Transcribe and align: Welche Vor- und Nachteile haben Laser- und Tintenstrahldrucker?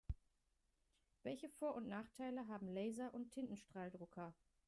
Welche 1.21 1.47
Vor- 1.47 1.75
und 1.75 1.85
Nachteile 1.87 2.47
haben 2.47 2.67
Laser- 2.67 3.13
und 3.13 3.29
Tintenstrahldrucker? 3.29 4.33